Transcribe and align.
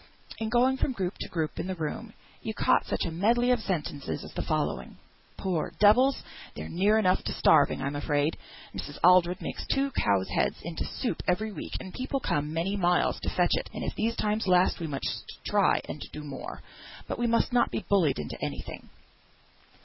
In 0.39 0.49
going 0.49 0.77
from 0.77 0.93
group 0.93 1.13
to 1.19 1.27
group 1.29 1.59
in 1.59 1.67
the 1.67 1.75
room, 1.75 2.13
you 2.41 2.55
caught 2.55 2.87
such 2.87 3.05
a 3.05 3.11
medley 3.11 3.51
of 3.51 3.59
sentences 3.59 4.23
as 4.23 4.33
the 4.33 4.41
following: 4.41 4.97
"Poor 5.37 5.73
devils! 5.79 6.23
they're 6.55 6.67
near 6.69 6.97
enough 6.97 7.23
to 7.23 7.31
starving, 7.33 7.83
I'm 7.83 7.95
afraid. 7.95 8.35
Mrs. 8.73 8.97
Aldred 9.03 9.43
makes 9.43 9.63
two 9.67 9.91
cows' 9.91 10.27
heads 10.29 10.55
into 10.63 10.85
soup 10.87 11.21
every 11.27 11.51
week, 11.51 11.73
and 11.79 11.93
people 11.93 12.19
come 12.19 12.47
several 12.51 12.77
miles 12.77 13.19
to 13.19 13.29
fetch 13.29 13.53
it; 13.53 13.69
and 13.75 13.83
if 13.83 13.93
these 13.93 14.15
times 14.15 14.47
last 14.47 14.79
we 14.79 14.87
must 14.87 15.07
try 15.45 15.79
and 15.87 16.01
do 16.11 16.23
more. 16.23 16.63
But 17.07 17.19
we 17.19 17.27
must 17.27 17.53
not 17.53 17.69
be 17.69 17.85
bullied 17.87 18.17
into 18.17 18.43
any 18.43 18.61
thing!" 18.61 18.89